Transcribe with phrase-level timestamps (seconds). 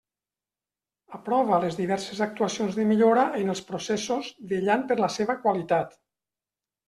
[1.17, 5.93] Aprova les diverses actuacions de millora en els processos vetllant per la seva qualitat.